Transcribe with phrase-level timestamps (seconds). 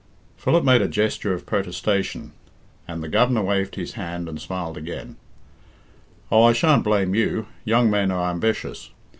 [0.35, 2.31] Philip made a gesture of protestation,
[2.87, 5.17] and the Governor waved his hand and smiled again.
[6.31, 8.89] "Oh, I shan't blame you; young men are ambitious.